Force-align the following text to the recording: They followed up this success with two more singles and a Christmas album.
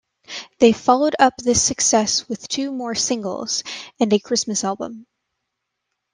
They 0.57 0.71
followed 0.71 1.15
up 1.19 1.35
this 1.37 1.61
success 1.61 2.27
with 2.27 2.47
two 2.47 2.71
more 2.71 2.95
singles 2.95 3.63
and 3.99 4.11
a 4.11 4.17
Christmas 4.17 4.63
album. 4.63 5.05